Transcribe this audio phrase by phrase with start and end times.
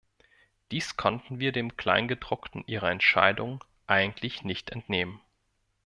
[0.71, 5.21] Dies konnten wir dem Kleingedruckten ihrer Entscheidungen eigentlich nicht entnehmen.